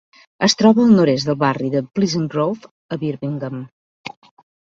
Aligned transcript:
Es 0.45 0.55
troba 0.61 0.81
al 0.85 0.93
nord-est 0.99 1.27
del 1.27 1.37
barri 1.43 1.69
de 1.75 1.81
Pleasant 1.99 2.25
Grove 2.35 2.71
a 2.97 3.01
Birmingham. 3.05 3.61